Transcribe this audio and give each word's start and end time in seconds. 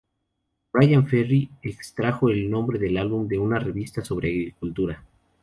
Bryan 0.73 1.05
Ferry 1.05 1.47
extrajo 1.61 2.29
el 2.31 2.49
nombre 2.49 2.79
del 2.79 2.97
álbum 2.97 3.27
de 3.27 3.37
una 3.37 3.59
revista 3.59 4.03
sobre 4.03 4.29
agricultura. 4.31 5.03